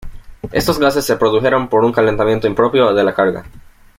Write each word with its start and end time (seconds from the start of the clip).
Estos 0.51 0.79
gases 0.79 1.05
se 1.05 1.15
produjeron 1.15 1.69
por 1.69 1.85
un 1.85 1.91
calentamiento 1.91 2.47
impropio 2.47 2.91
de 2.95 3.03
la 3.03 3.13
carga. 3.13 3.45